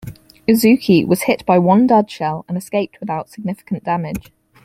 [0.47, 4.31] "Uzuki" was hit by one dud shell and escaped without significant damage.